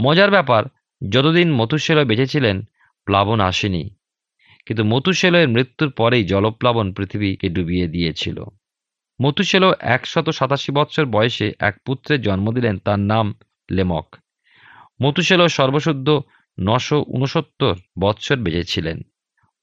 [0.00, 0.64] মজার ব্যাপার,
[1.10, 2.62] যতদিন মতুশেল বেঁচেছিলেন
[3.04, 3.90] প্লাবন আসেনি।
[4.66, 8.44] কিন্তু মতুশেলের মৃত্যুর পরেই জলপ্লাবন পৃথিবীকে ডুবিয়ে দিয়েছিল।
[9.22, 13.34] মতুশেল একশত সাতাশি বৎসর বয়সে এক পুত্রের জন্ম দিলেন, তার নাম
[13.70, 14.16] লেমক।
[15.02, 16.22] মতুশেল সর্বশুদ্ধ
[16.60, 19.02] নশো উনসত্তর বৎসর বেঁচেছিলেন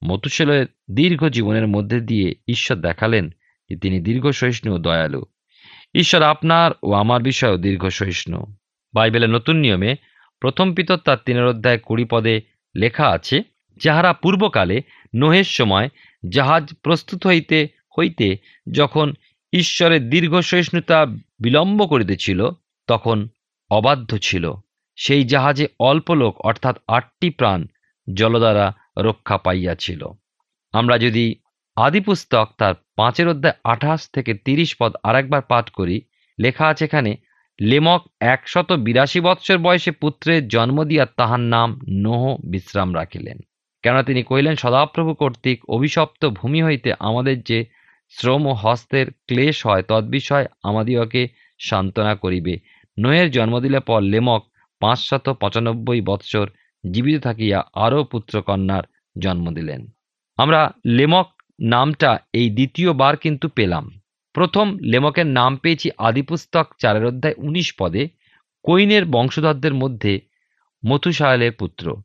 [0.04, 3.30] মতুশেলের দীর্ঘ জীবনের মধ্যে দিয়ে ঈশ্বর দেখালেন
[3.76, 5.22] তিনি দীর্ঘ সহিষ্ণু ও দয়ালু।
[5.94, 8.46] ঈশ্বর আপনার ও আমার বিষয়েও দীর্ঘ সহিষ্ণু।
[8.94, 9.96] বাইবেলের নতুন নিয়মে
[10.40, 12.40] প্রথম পিতর তার তিনের অধ্যায় কুড়ি পদে
[12.76, 13.42] লেখা আছে,
[13.84, 14.82] যাহারা পূর্বকালে
[15.14, 15.88] নোহের সময়
[16.28, 18.36] জাহাজ প্রস্তুত হইতে হইতে
[18.72, 19.14] যখন
[19.52, 21.06] ঈশ্বরের দীর্ঘ সহিষ্ণুতা
[21.40, 22.50] বিলম্ব করিতেছিল,
[22.86, 23.28] তখন
[23.70, 24.52] অবাধ্য ছিল।
[24.96, 27.66] সেই জাহাজে অল্প লোক, অর্থাৎ আটটি প্রাণ
[28.14, 30.06] জলদ্বারা রক্ষা পাইয়াছিল।
[30.72, 31.34] আমরা যদি
[31.76, 36.00] আদিপুস্তক তার পাঁচের অধ্যায় আঠাশ থেকে তিরিশ পদ আরেকবার পাঠ করি।
[36.40, 37.16] লেখা আছে এখানে,
[37.60, 43.38] লেমক একশত বিরাশি বৎসর বয়সে পুত্রের জন্ম দিয়া তাহার নাম নোহ বিশ্রাম রাখিলেন।
[43.82, 47.66] কেননা তিনি কহিলেন, সদাপ্রভু কর্তৃক অভিশপ্ত ভূমি হইতে আমাদের যে
[48.10, 52.58] শ্রম ও হস্তের ক্লেশ হয় তদ্বিষয় আমাদিওকে সান্ত্বনা করিবে।
[52.98, 54.46] নোয়ের জন্ম দিলে পর লেমক
[54.80, 56.50] পাঁচশত পঁচানব্বই বৎসর
[56.90, 58.82] জীবিত থাকিয়া আরও পুত্রকন্যার
[59.18, 59.86] জন্ম দিলেন।
[60.36, 63.90] আমরা লেমক নামটা এই দ্বিতীয়বার কিন্তু পেলাম।
[64.32, 68.08] প্রথম লেমকের নাম পেয়েছি আদিপুস্তক চারের অধ্যায় উনিশ পদে
[68.62, 70.20] কৈনের বংশধরদের মধ্যে
[70.86, 71.96] মথুসায়ালের পুত্র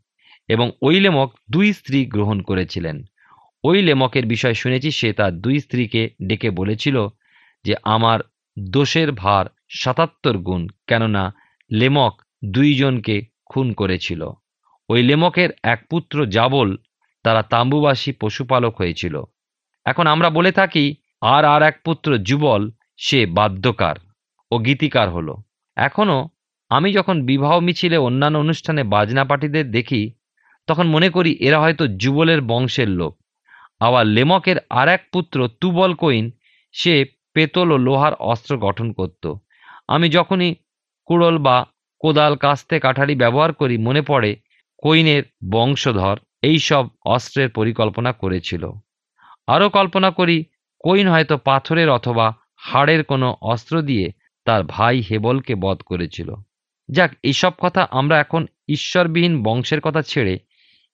[0.49, 3.03] এবং ওই লেমক দুই স্ত্রী গ্রহণ করেছিলেন।
[3.63, 7.07] ওই লেমকের বিষয় শুনেছি, সে তার দুই স্ত্রীকে ডেকে বলেছিল
[7.63, 8.19] যে, আমার
[8.59, 11.35] দোষের ভার সাতাত্তর গুণ, কেননা
[11.73, 14.29] লেমক দুইজনকে খুন করেছিল।
[14.89, 16.77] ওই লেমকের এক পুত্র জাবল,
[17.23, 19.23] তারা তাম্বুবাসী পশুপালক হয়েছিল।
[19.87, 20.85] এখন আমরা বলে থাকি,
[21.21, 22.61] আর আর এক পুত্র যুবল,
[22.97, 23.95] সে বাদ্যকার
[24.51, 25.33] ও গীতিকার হলো।
[25.77, 26.19] এখনও
[26.71, 30.01] আমি যখন বিবাহ মিছিলে অন্যান্য অনুষ্ঠানে বাজনা পার্টিদের দেখি,
[30.67, 33.13] তখন মনে করি এরা হয়তো যুবলের বংশের লোক।
[33.79, 36.25] আবার লেমকের আর এক পুত্র তুবল কইন,
[36.75, 36.93] সে
[37.33, 39.23] পেতল ও লোহার অস্ত্র গঠন করত।
[39.87, 40.51] আমি যখনই
[41.07, 41.57] কুড়ল বা
[42.01, 44.31] কোদাল কাস্তে কাঠারি ব্যবহার করি, মনে পড়ে
[44.83, 48.63] কৈনের বংশধর এই সব অস্ত্রের পরিকল্পনা করেছিল।
[49.47, 50.45] আরও কল্পনা করি
[50.79, 54.11] কৈন হয়তো পাথরের অথবা হাড়ের কোনো অস্ত্র দিয়ে
[54.45, 56.33] তার ভাই হেবলকে বধ করেছিল।
[56.89, 60.39] যাক, এসব কথা আমরা এখন ঈশ্বরবিহীন বংশের কথা ছেড়ে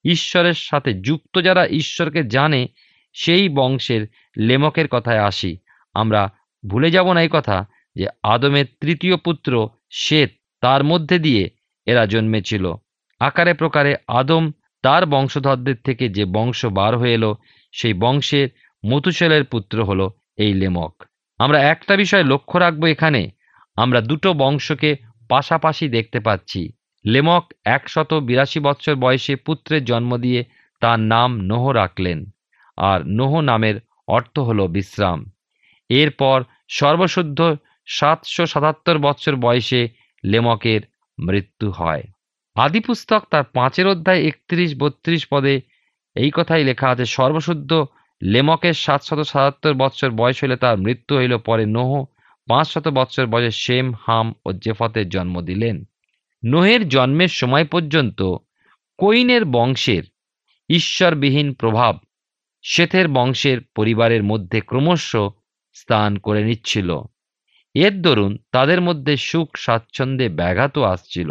[0.05, 2.67] ঈশ্বরের সাথে যুক্ত যারা ঈশ্বরকে জানে,
[3.13, 5.57] সেই বংশের লেমকের কথায় আসি।
[5.93, 6.31] আমরা
[6.69, 10.29] ভুলে যাব না এই কথা যে আদমের তৃতীয় পুত্র শ্বেত
[10.61, 11.49] তার মধ্যে দিয়ে
[11.85, 12.73] এরা জন্মেছিল।
[13.19, 17.35] আকারে প্রকারে আদম তার বংশধরদের থেকে যে বংশ বার হয়ে এলো
[17.73, 18.47] সেই বংশের
[18.83, 20.01] মতুশেলের পুত্র হল
[20.37, 20.93] এই লেমক।
[21.39, 23.21] আমরা একটা বিষয় লক্ষ্য রাখব এখানে।
[23.77, 24.89] আমরা দুটো বংশকে
[25.29, 26.61] পাশাপাশি দেখতে পাচ্ছি।
[27.05, 30.41] লেমক একশত বিরাশি বৎসর বয়সে পুত্রের জন্ম দিয়ে
[30.81, 32.19] তার নাম নোহ রাখলেন
[32.77, 33.75] আর নোহ নামের
[34.07, 35.19] অর্থ হল বিশ্রাম।
[35.89, 36.37] এরপর
[36.69, 37.39] সর্বশুদ্ধ
[37.87, 39.81] সাতশো সাতাত্তর বৎসর বয়সে
[40.23, 40.81] লেমকের
[41.17, 42.03] মৃত্যু হয়।
[42.55, 45.55] আদিপুস্তক তার পাঁচের অধ্যায় একত্রিশ বত্রিশ পদে
[46.15, 47.85] এই কথাই লেখা আছে, সর্বশুদ্ধ
[48.23, 52.05] লেমকের সাতশত সাতাত্তর বৎসর বয়স হইলে তার মৃত্যু হইল পরে নোহ
[52.47, 55.83] পাঁচশত বৎসর বয়সে শেম হাম ও জেফতের জন্ম দিলেন।
[56.45, 58.35] নোহের জন্মের সময় পর্যন্ত
[58.97, 60.03] কৈনের বংশের
[60.69, 61.97] ঈশ্বরবিহীন প্রভাব
[62.63, 65.15] শেথের বংশের পরিবারের মধ্যে ক্রমশ
[65.73, 66.89] স্থান করে নিচ্ছিল।
[67.75, 71.29] এর দরুন তাদের মধ্যে সুখ স্বাচ্ছন্দ্যে ব্যাঘাতও আসছিল।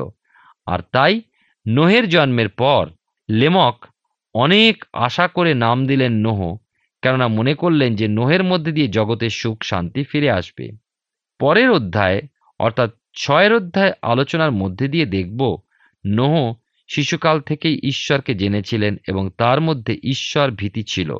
[0.66, 1.23] আর তাই
[1.68, 2.88] নোহের জন্মের পর
[3.31, 3.87] লেমক
[4.35, 6.57] অনেক আশা করে নাম দিলেন নোহ,
[7.03, 10.71] কেননা মনে করলেন যে নোহের মধ্যে দিয়ে জগতের সুখ, শান্তি ফিরে আসবে।
[11.40, 12.23] পরের অধ্যায়ে,
[12.59, 15.59] অর্থাৎ ছয়ের অধ্যায় আলোচনার মধ্যে দিয়ে দেখব,
[16.07, 16.55] নোহ
[16.88, 21.16] শিশুকাল থেকেই ঈশ্বরকে জেনেছিলেন এবং তার মধ্যে ঈশ্বর ভীতি ছিল।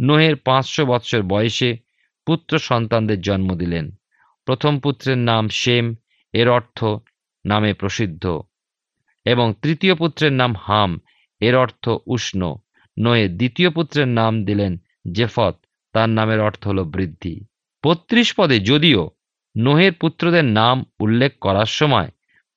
[0.00, 1.78] নোহের পাঁচশো বৎসর বয়সে
[2.26, 3.90] পুত্র সন্তানদের জন্ম দিলেন।
[4.44, 5.94] প্রথম পুত্রের নাম শেম
[6.32, 6.84] এর অর্থ
[7.46, 8.40] নামে প্রসিদ্ধ।
[9.24, 11.00] এবং তৃতীয় পুত্রের নাম হাম
[11.40, 12.54] এর অর্থ উষ্ণ।
[12.98, 14.78] নোয়ের দ্বিতীয় পুত্রের নাম দিলেন
[15.12, 15.54] জেফত,
[15.92, 17.44] তার নামের অর্থ হল বৃদ্ধি।
[17.84, 19.10] বত্রিশ পদে, যদিও
[19.56, 22.08] নোহের পুত্রদের নাম উল্লেখ করার সময়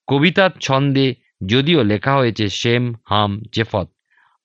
[0.07, 1.15] কবিতার ছন্দে
[1.45, 3.87] যদিও লেখা হয়েছে শেম হাম, জেফত।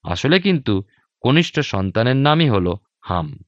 [0.02, 0.82] আসলে কিন্তু
[1.20, 3.38] কনিষ্ঠ সন্তানের নামই হল হাম।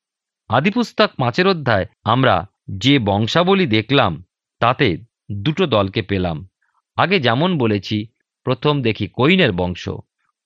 [0.48, 2.46] আদিপুস্তক পাঁচের অধ্যায়, আমরা
[2.79, 4.24] যে বংশাবলী দেখলাম,
[4.61, 4.96] তাতে
[5.33, 6.48] দুটো দলকে পেলাম।
[6.96, 8.07] আগে যেমন বলেছি,
[8.44, 9.88] প্রথম দেখি কৈনের বংশ।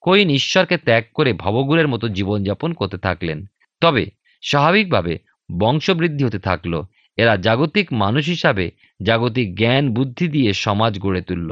[0.04, 3.38] কৈন ঈশ্বরকে ত্যাগ করে ভবগুরের মতো জীবনযাপন করতে থাকলেন?
[3.80, 4.06] তবে
[4.42, 5.18] স্বাভাবিকভাবে
[5.58, 6.82] বংশবৃদ্ধি হতে থাকল।
[7.16, 8.70] এরা জাগতিক মানুষ হিসাবে
[9.02, 11.50] জাগতিক জ্ঞান, বুদ্ধি দিয়ে সমাজ গড়ে তুলল।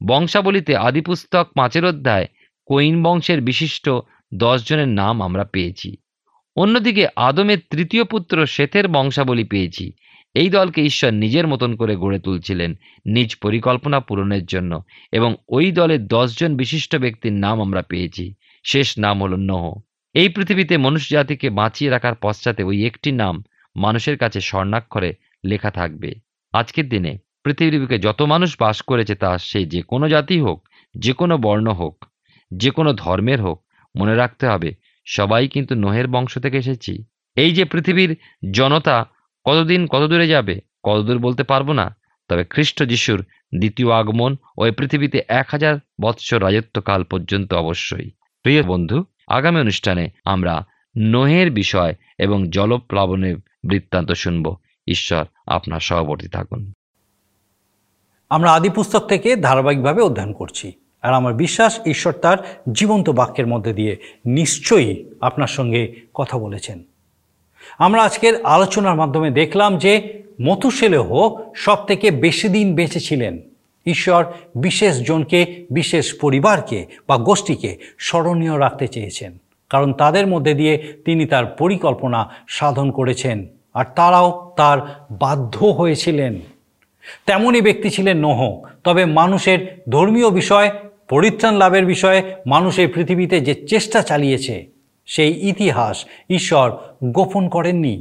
[0.00, 2.26] বংশাবলীতে আদিপুস্তক পাঁচের অধ্যায়
[2.66, 3.86] কৈন বংশের বিশিষ্ট
[4.64, 5.96] জনের নাম আমরা পেয়েছি।
[6.56, 9.92] অন্যদিকে আদমের তৃতীয় পুত্র শেথের বংশাবলী পেয়েছি।
[10.34, 12.74] এই দলকে ঈশ্বর নিজের মতন করে গড়ে তুলছিলেন
[13.06, 19.22] নিজ পরিকল্পনা পূরণের জন্য এবং ওই দলের দশজন বিশিষ্ট ব্যক্তির নাম আমরা পেয়েছি। শেষ নাম
[19.22, 19.72] হল নহ।
[20.14, 23.42] এই পৃথিবীতে মনুষ্য জাতিকে বাঁচিয়ে রাখার পশ্চাতে ওই একটি নাম
[23.76, 25.14] মানুষের কাছে স্বর্ণাক্ষরে
[25.44, 26.14] লেখা থাকবে।
[26.52, 31.12] আজকের দিনে পৃথিবীর বুকে যত মানুষ বাস করেছে তা সে যে কোনো জাতি হোক, যে
[31.12, 32.04] কোনো বর্ণ হোক,
[32.54, 33.64] যে কোনো ধর্মের হোক,
[33.98, 34.74] মনে রাখতে হবে
[35.06, 37.04] সবাই কিন্তু নোহের বংশ থেকে এসেছি।
[37.36, 38.16] এই যে পৃথিবীর
[38.52, 39.06] জনতা
[39.44, 40.60] কতদিন কত দূরে যাবে?
[40.84, 41.96] কতদূর বলতে পারব না।
[42.28, 43.24] তবে খ্রিস্ট যিশুর
[43.58, 48.10] দ্বিতীয় আগমন ওই পৃথিবীতে এক হাজার বৎসর রাজত্বকাল পর্যন্ত অবশ্যই।
[48.42, 50.66] প্রিয় বন্ধু, আগামী অনুষ্ঠানে আমরা
[50.98, 53.36] নোহের বিষয় এবং জলপ্লাবনের
[53.68, 54.56] বৃত্তান্ত শুনব।
[54.88, 56.72] ঈশ্বর আপনার সহবর্তী থাকুন।
[58.30, 60.72] আমরা আদি পুস্তক থেকে ধারাবাহিকভাবে অধ্যয়ন করছি
[61.02, 66.84] আর আমার বিশ্বাস ঈশ্বর তার জীবন্ত বাক্যের মধ্যে দিয়ে নিশ্চয়ই আপনার সঙ্গে কথা বলেছেন।
[67.78, 73.38] আমরা আজকের আলোচনার মাধ্যমে দেখলাম যে মতুশেলেহ সব থেকে বেশি দিন বেঁচে ছিলেন।
[73.86, 74.24] ঈশ্বর
[74.56, 79.38] বিশেষ জনকে, বিশেষ পরিবারকে বা গোষ্ঠীকে স্মরণীয় রাখতে চেয়েছেন।
[79.70, 86.40] কারণ তাদের মধ্যে দিয়ে তিনি তার পরিকল্পনা সাধন করেছেন আর তারাও তার বাধ্য হয়েছিলেন।
[87.26, 90.70] তেমনই ব্যক্তি ছিলেন নোহ। তবে মানুষের ধর্মীয় বিষয়,
[91.08, 94.79] পরিত্রাণ লাভের বিষয়ে মানুষ এই পৃথিবীতে যে চেষ্টা চালিয়েছে
[95.10, 96.68] সেই ইতিহাস ঈশ্বর
[97.04, 97.96] গোপন করেননি।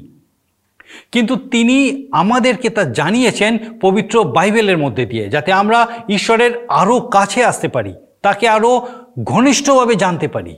[1.11, 7.67] কিন্তু তিনি আমাদেরকে তা জানিয়েছেন পবিত্র বাইবেলের মধ্যে দিয়ে, যাতে আমরা ঈশ্বরের আরও কাছে আসতে
[7.67, 8.87] পারি, তাকে আরও
[9.23, 10.55] ঘনিষ্ঠভাবে জানতে পারি।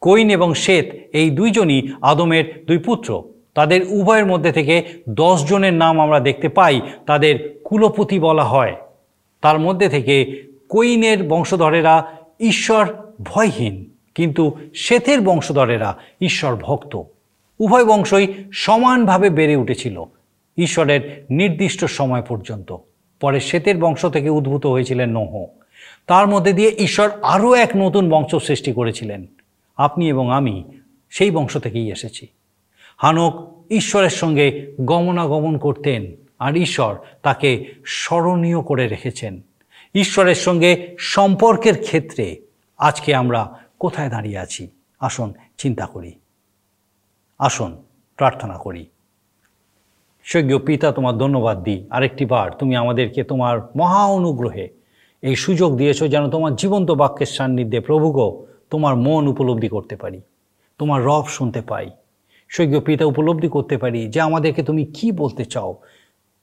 [0.00, 3.22] কৈন এবং শ্বেত এই দুইজনই আদমের দুই পুত্র।
[3.54, 4.74] তাদের উভয়ের মধ্যে থেকে
[5.08, 8.74] দশ জনের নাম আমরা দেখতে পাই, তাদের কুলপতি বলা হয়।
[9.42, 11.96] তার মধ্যে থেকে কৈনের বংশধরেরা
[12.40, 12.84] ঈশ্বর
[13.22, 13.76] ভয়হীন।
[14.18, 17.02] কিন্তু শ্বেতের বংশধরেরা ঈশ্বর ভক্ত।
[17.58, 20.04] উভয় বংশই সমানভাবে বেড়ে উঠেছিল,
[20.58, 22.76] ঈশ্বরের নির্দিষ্ট সময় পর্যন্ত।
[23.20, 25.46] পরে শ্বেতের বংশ থেকে উদ্ভূত হয়েছিলেন নহ।
[26.06, 29.26] তার মধ্যে দিয়ে ঈশ্বর আরও এক নতুন বংশ সৃষ্টি করেছিলেন।
[29.76, 30.64] আপনি এবং আমি
[31.10, 32.26] সেই বংশ থেকেই এসেছি।
[32.96, 33.34] হানক
[33.70, 39.40] ঈশ্বরের সঙ্গে গমনাগমন করতেন আর ঈশ্বর তাকে স্মরণীয় করে রেখেছেন।
[39.94, 42.40] ঈশ্বরের সঙ্গে সম্পর্কের ক্ষেত্রে
[42.78, 44.62] আজকে আমরা কোথায় দাঁড়িয়ে আছি?
[45.00, 46.12] আসুন, চিন্তা করি।
[47.40, 47.70] আসুন,
[48.18, 48.84] প্রার্থনা করি।
[50.26, 54.66] স্বর্গীয় পিতা, তোমার ধন্যবাদ দিই। আরেকটি বার, তুমি আমাদেরকে তোমার মহা অনুগ্রহে
[55.22, 58.16] এই সুযোগ দিয়েছ যেন তোমার জীবন্ত বাক্যের সান্নিধ্যে প্রভুগ
[58.70, 60.20] তোমার মন উপলব্ধি করতে পারি,
[60.80, 61.86] তোমার রব শুনতে পাই।
[62.50, 65.70] স্বর্গীয় পিতা, উপলব্ধি করতে পারি যে আমাদেরকে তুমি কি বলতে চাও?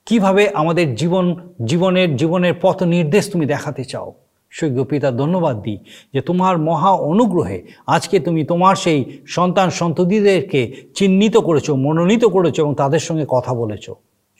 [0.06, 1.26] কীভাবে আমাদের জীবন,
[1.64, 4.08] জীবনের জীবনের পথ নির্দেশ তুমি দেখাতে চাও?
[4.56, 5.78] স্বর্গীয় পিতা ধন্যবাদ দিই
[6.14, 9.00] যে তোমার মহা অনুগ্রহে আজকে তুমি তোমার সেই
[9.36, 10.60] সন্তান সন্ততিদেরকে
[10.98, 13.86] চিহ্নিত করেছ, মনোনীত করেছ এবং তাদের সঙ্গে কথা বলেছ।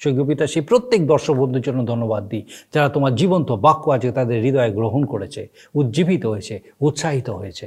[0.00, 2.42] স্বর্গীয় পিতা সেই প্রত্যেক দর্শক বন্ধুর জন্য ধন্যবাদ দিই
[2.74, 5.42] যারা তোমার জীবন্ত বাক্য আজকে তাদের হৃদয়ে গ্রহণ করেছে,
[5.74, 6.54] উজ্জীবিত হয়েছে,
[6.86, 7.66] উৎসাহিত হয়েছে।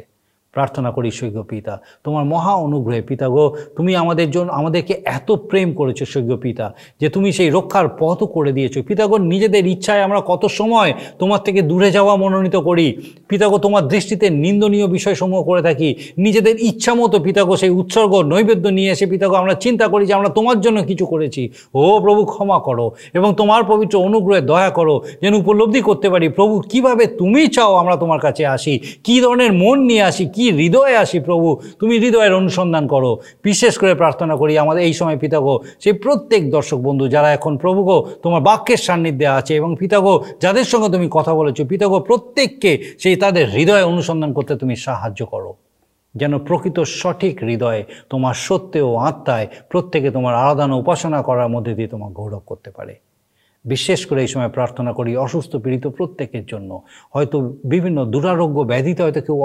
[0.56, 3.46] প্রার্থনা করি স্বর্গীয় পিতা। তোমার মহা অনুগ্রহে পিতা গো,
[3.78, 6.66] তুমি আমাদের জন্য আমাদেরকে এত প্রেম করেছ স্বর্গীয় পিতা,
[7.02, 11.62] যে তুমি সেই রক্ষার পথও করে দিয়েছ। পিতাগো নিজেদের ইচ্ছায় আমরা কত সময় তোমার থেকে
[11.62, 12.88] দূরে যাওয়া মনোনীত করি।
[13.30, 18.92] পিতাগো তোমার দৃষ্টিতে নিন্দনীয় বিষয়সমূহ করে থাকি। নিজেদের ইচ্ছা মতো পিতাগো সেই উৎসর্গ নৈবেদ্য নিয়ে
[18.92, 22.92] এসে পিতাগো আমরা চিন্তা করি যে আমরা তোমার জন্য কিছু করেছি। ও প্রভু, ক্ষমা করো
[23.14, 27.96] এবং তোমার পবিত্র অনুগ্রহে দয়া করো, যেন উপলব্ধি করতে পারি, প্রভু, কীভাবে তুমি চাও আমরা
[27.96, 28.74] তোমার কাছে আসি?
[29.04, 30.26] কি ধরনের মন নিয়ে আসি?
[30.40, 31.48] কি হৃদয়ে আসি প্রভু?
[31.80, 33.12] তুমি হৃদয়ের অনুসন্ধান করো।
[33.44, 37.98] বিশেষ করে প্রার্থনা করি আমাদের এই সময় পিতাগো সেই প্রত্যেক দর্শক বন্ধু যারা এখন প্রভুগো
[38.24, 43.46] তোমার বাক্যের সান্নিধ্যে আছে এবং পিতাগো যাদের সঙ্গে তুমি কথা বলেছ পিতাগো প্রত্যেককে সেই তাদের
[43.56, 45.52] হৃদয়ে অনুসন্ধান করতে তুমি সাহায্য করো।
[46.16, 51.88] যেন প্রকৃত সঠিক হৃদয়ে তোমার সত্যে ও আত্মায় প্রত্যেকে তোমার আরাধনা উপাসনা করার মধ্যে দিয়ে
[51.88, 52.94] তোমার গৌরব করতে পারে।
[53.66, 56.72] বিশেষ করে এই সময় প্রার্থনা করি অসুস্থ পীড়িত প্রত্যেকের জন্য।
[57.14, 59.38] হয়তো বিভিন্ন দুরারোগ্য ব্যাধিতে হয়তো কেউ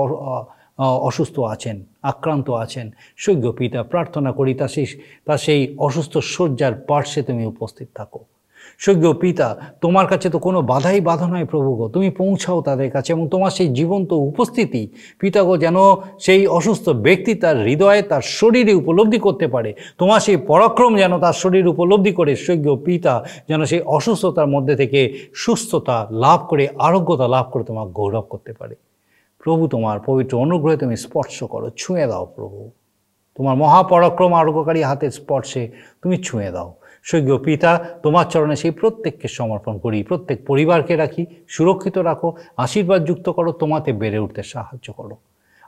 [0.79, 4.87] অসুস্থ আছেন, আক্রান্ত আছেন সৈক্য পিতা, প্রার্থনা করি তা সেই
[5.27, 8.21] তা সেই অসুস্থ শয্যার পার্শ্বে তুমি উপস্থিত থাকো।
[8.81, 9.49] সৈক্য পিতা,
[9.81, 13.69] তোমার কাছে তো কোনো বাধাই বাধা নয় প্রভুগ তুমি পৌঁছাও তাদের কাছে এবং তোমার সেই
[13.69, 14.83] জীবন্ত উপস্থিতি,
[15.21, 15.77] পিতা গো, যেন
[16.19, 21.33] সেই অসুস্থ ব্যক্তি তার হৃদয়ে, তার শরীরে উপলব্ধি করতে পারে। তোমার সেই পরাক্রম যেন তার
[21.33, 23.15] শরীর উপলব্ধি করে সৈক্য পিতা,
[23.49, 25.01] যেন সেই অসুস্থতার মধ্যে থেকে
[25.35, 28.75] সুস্থতা লাভ করে, আরোগ্যতা লাভ করে তোমার গৌরব করতে পারে।
[29.45, 32.71] প্রভু, তোমার পবিত্র অনুগ্রহে তুমি স্পর্শ করো, ছুঁয়ে দাও প্রভু।
[33.35, 35.69] তোমার মহাপরাক্রম আরোগ্যকারী হাতের স্পর্শে
[36.03, 41.99] তুমি ছুঁয়ে দাও। স্বর্গীয় পিতা, তোমার চরণে সেই প্রত্যেককে সমর্পণ করি, প্রত্যেক পরিবারকে রাখি, সুরক্ষিত
[41.99, 45.17] রাখো, আশীর্বাদ যুক্ত করো, তোমাতে বেড়ে উঠতে সাহায্য করো।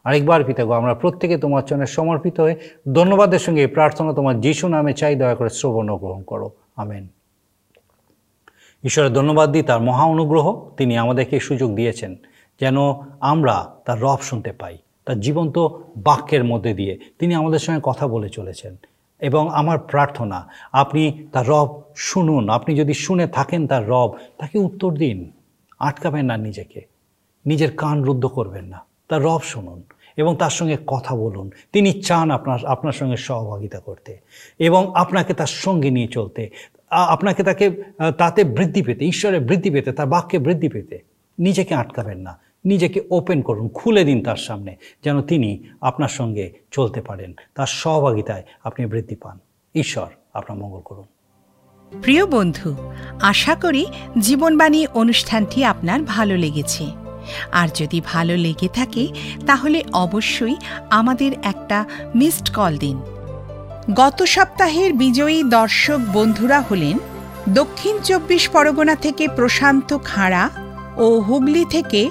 [0.05, 2.57] আরেকবার পিতাগো আমরা প্রত্যেকে তোমার চরণে সমর্পিত হয়ে
[2.95, 7.09] ধন্যবাদের সঙ্গে এই প্রার্থনা তোমার যিশু নামে চাই, দয়া করে শ্রবণ গ্রহণ করো। আমেন।
[8.85, 12.17] ঈশ্বরের ধন্যবাদ দিই, তার মহা অনুগ্রহ তিনি আমাদেরকে সুযোগ দিয়েছেন।
[12.61, 12.77] যেন
[13.21, 15.57] আমরা তার রব শুনতে পাই, তার জীবন্ত
[15.97, 18.77] বাক্যের মধ্যে দিয়ে। তিনি আমাদের সঙ্গে কথা বলে চলেছেন
[19.21, 24.91] এবং আমার প্রার্থনা, আপনি তার রব শুনুন, আপনি যদি শুনে থাকেন তার রব, তাকে উত্তর
[24.95, 25.31] দিন।
[25.79, 26.81] আটকাবেন না নিজেকে,
[27.47, 29.83] নিজের কান রুদ্ধ করবেন না, তার রব শুনুন
[30.17, 34.19] এবং তার সঙ্গে কথা বলুন। তিনি চান আপনার আপনার সঙ্গে সহভাগিতা করতে
[34.59, 36.51] এবং আপনাকে তার সঙ্গে নিয়ে চলতে
[36.91, 37.67] আপনাকে তাকে
[38.19, 40.97] তাতে বৃদ্ধি পেতে, ঈশ্বরের বৃদ্ধি পেতে, তার বাক্যে বৃদ্ধি পেতে।
[41.39, 47.01] নিজেকে আটকাবেন না নিজেকে ওপেন করুন, খুলে দিন তার সামনে, যেন তিনি আপনার সঙ্গে চলতে
[47.01, 49.39] পারেন। তার সহভাগিতায় আপনি বৃদ্ধি পান।
[49.75, 51.05] ঈশ্বর আপনার মঙ্গল করুন।
[52.03, 52.75] প্রিয় বন্ধু,
[53.23, 53.87] আশা করি
[54.19, 56.87] জীবনবাণী অনুষ্ঠানটি আপনার ভালো লেগেছে।
[57.53, 59.09] আর যদি ভালো লেগে থাকে,
[59.47, 60.57] তাহলে অবশ্যই
[60.91, 63.01] আমাদের একটা মিসড কল দিন।
[63.95, 66.99] গত সপ্তাহের বিজয়ী দর্শক বন্ধুরা হলেন
[67.55, 70.51] দক্ষিণ চব্বিশ পরগনা থেকে প্রশান্ত খাঁড়া
[70.97, 72.11] ও হুগলি থেকে